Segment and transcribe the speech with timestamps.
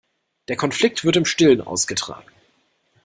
[0.47, 2.25] Der Konflikt wird im Stillen ausgetragen.